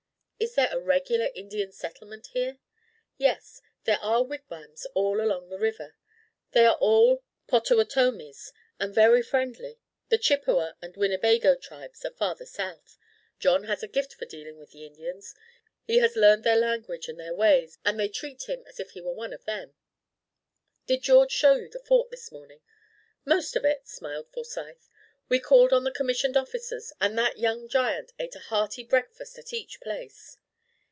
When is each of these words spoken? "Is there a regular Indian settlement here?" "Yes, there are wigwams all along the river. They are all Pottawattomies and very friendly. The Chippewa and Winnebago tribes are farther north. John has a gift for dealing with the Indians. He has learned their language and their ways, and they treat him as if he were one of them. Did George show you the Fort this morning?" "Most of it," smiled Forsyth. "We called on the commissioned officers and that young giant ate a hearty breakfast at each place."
"Is 0.43 0.55
there 0.55 0.69
a 0.71 0.79
regular 0.79 1.29
Indian 1.35 1.71
settlement 1.71 2.29
here?" 2.33 2.57
"Yes, 3.15 3.61
there 3.83 3.99
are 3.99 4.23
wigwams 4.23 4.87
all 4.95 5.21
along 5.21 5.49
the 5.49 5.59
river. 5.59 5.95
They 6.53 6.65
are 6.65 6.77
all 6.77 7.23
Pottawattomies 7.47 8.51
and 8.79 8.91
very 8.91 9.21
friendly. 9.21 9.77
The 10.09 10.17
Chippewa 10.17 10.71
and 10.81 10.97
Winnebago 10.97 11.57
tribes 11.57 12.03
are 12.05 12.09
farther 12.09 12.47
north. 12.57 12.97
John 13.37 13.65
has 13.65 13.83
a 13.83 13.87
gift 13.87 14.13
for 14.15 14.25
dealing 14.25 14.57
with 14.57 14.71
the 14.71 14.87
Indians. 14.87 15.35
He 15.83 15.99
has 15.99 16.15
learned 16.15 16.43
their 16.43 16.57
language 16.57 17.07
and 17.07 17.19
their 17.19 17.35
ways, 17.35 17.77
and 17.85 17.99
they 17.99 18.09
treat 18.09 18.49
him 18.49 18.63
as 18.65 18.79
if 18.79 18.89
he 18.91 19.01
were 19.01 19.13
one 19.13 19.33
of 19.33 19.45
them. 19.45 19.75
Did 20.87 21.03
George 21.03 21.31
show 21.31 21.53
you 21.53 21.69
the 21.69 21.77
Fort 21.77 22.09
this 22.09 22.31
morning?" 22.31 22.61
"Most 23.25 23.55
of 23.55 23.63
it," 23.63 23.87
smiled 23.87 24.27
Forsyth. 24.31 24.87
"We 25.29 25.39
called 25.39 25.71
on 25.71 25.85
the 25.85 25.91
commissioned 25.93 26.35
officers 26.35 26.91
and 26.99 27.17
that 27.17 27.37
young 27.39 27.69
giant 27.69 28.11
ate 28.19 28.35
a 28.35 28.39
hearty 28.39 28.83
breakfast 28.83 29.37
at 29.39 29.53
each 29.53 29.79
place." 29.79 30.35